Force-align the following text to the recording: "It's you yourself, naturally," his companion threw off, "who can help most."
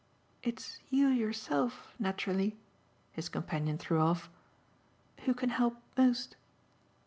"It's 0.41 0.79
you 0.89 1.09
yourself, 1.09 1.93
naturally," 1.99 2.57
his 3.11 3.29
companion 3.29 3.77
threw 3.77 3.99
off, 3.99 4.31
"who 5.25 5.33
can 5.35 5.49
help 5.51 5.75
most." 5.95 6.37